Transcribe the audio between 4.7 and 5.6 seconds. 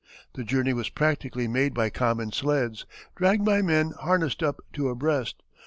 two abreast.